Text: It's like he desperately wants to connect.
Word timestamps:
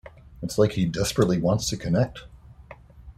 It's 0.41 0.57
like 0.57 0.71
he 0.71 0.85
desperately 0.87 1.37
wants 1.37 1.69
to 1.69 1.77
connect. 1.77 2.23